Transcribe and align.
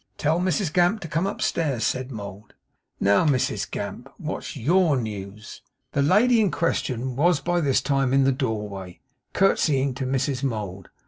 'Tell 0.17 0.39
Mrs 0.39 0.73
Gamp 0.73 0.99
to 1.01 1.07
come 1.07 1.27
upstairs,' 1.27 1.83
said 1.83 2.11
Mould. 2.11 2.55
'Now 2.99 3.23
Mrs 3.23 3.69
Gamp, 3.69 4.11
what's 4.17 4.55
YOUR 4.57 4.97
news?' 4.97 5.61
The 5.91 6.01
lady 6.01 6.41
in 6.41 6.49
question 6.49 7.15
was 7.15 7.39
by 7.39 7.61
this 7.61 7.81
time 7.81 8.11
in 8.11 8.23
the 8.23 8.31
doorway, 8.31 8.99
curtseying 9.33 9.93
to 9.97 10.07
Mrs 10.07 10.41
Mould. 10.41 10.89